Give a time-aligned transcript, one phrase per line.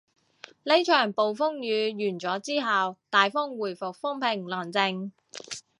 [0.63, 5.11] 呢場暴風雨完咗之後，大海回復風平浪靜